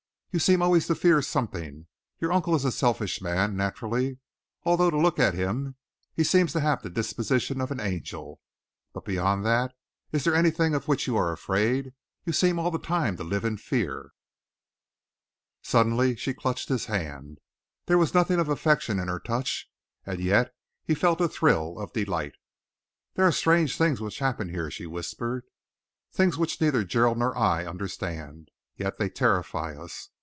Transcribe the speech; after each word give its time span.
You 0.33 0.39
seem 0.39 0.61
always 0.61 0.87
to 0.87 0.95
fear 0.95 1.21
something. 1.21 1.87
Your 2.19 2.31
uncle 2.31 2.55
is 2.55 2.63
a 2.63 2.71
selfish 2.71 3.21
man, 3.21 3.57
naturally, 3.57 4.17
although 4.63 4.89
to 4.89 4.97
look 4.97 5.19
at 5.19 5.33
him 5.33 5.75
he 6.13 6.23
seems 6.23 6.53
to 6.53 6.61
have 6.61 6.81
the 6.81 6.89
disposition 6.89 7.59
of 7.59 7.69
an 7.69 7.81
angel. 7.81 8.39
But 8.93 9.03
beyond 9.03 9.45
that, 9.45 9.73
is 10.13 10.23
there 10.23 10.33
anything 10.33 10.73
of 10.73 10.87
which 10.87 11.05
you 11.05 11.17
are 11.17 11.33
afraid? 11.33 11.91
You 12.23 12.31
seem 12.31 12.59
all 12.59 12.71
the 12.71 12.79
time 12.79 13.17
to 13.17 13.25
live 13.25 13.43
in 13.43 13.57
fear." 13.57 14.11
She 15.63 15.71
suddenly 15.71 16.15
clutched 16.15 16.69
his 16.69 16.85
hand. 16.85 17.39
There 17.87 17.97
was 17.97 18.13
nothing 18.13 18.39
of 18.39 18.47
affection 18.47 18.99
in 18.99 19.09
her 19.09 19.19
touch, 19.19 19.69
and 20.05 20.21
yet 20.21 20.55
he 20.85 20.95
felt 20.95 21.19
a 21.19 21.27
thrill 21.27 21.77
of 21.77 21.91
delight. 21.91 22.35
"There 23.15 23.25
are 23.27 23.33
strange 23.33 23.75
things 23.77 23.99
which 23.99 24.19
happen 24.19 24.47
here," 24.47 24.71
she 24.71 24.85
whispered, 24.87 25.43
"things 26.13 26.37
which 26.37 26.61
neither 26.61 26.85
Gerald 26.85 27.17
nor 27.17 27.37
I 27.37 27.65
understand. 27.65 28.47
Yet 28.77 28.97
they 28.97 29.09
terrify 29.09 29.75
us. 29.77 30.07